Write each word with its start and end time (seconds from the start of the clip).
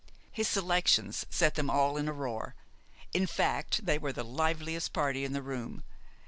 His 0.31 0.47
selections 0.47 1.27
set 1.29 1.53
them 1.53 1.69
all 1.69 1.95
in 1.95 2.07
a 2.07 2.11
roar. 2.11 2.55
In 3.13 3.27
fact, 3.27 3.85
they 3.85 3.99
were 3.99 4.11
the 4.11 4.23
liveliest 4.25 4.93
party 4.93 5.23
in 5.23 5.33
the 5.33 5.43
room. 5.43 5.83